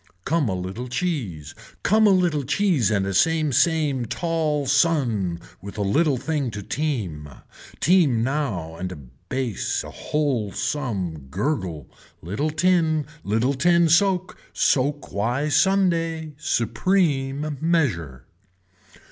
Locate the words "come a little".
0.25-0.87, 1.83-2.41